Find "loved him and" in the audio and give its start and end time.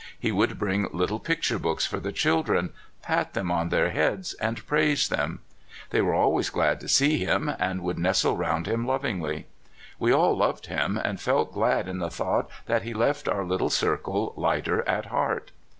10.35-11.21